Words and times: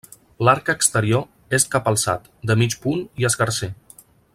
L'arc 0.47 0.71
exterior 0.73 1.55
és 1.59 1.67
capalçat, 1.75 2.27
de 2.53 2.59
mig 2.63 2.79
punt 2.87 3.07
i 3.23 3.33
escarser. 3.33 3.75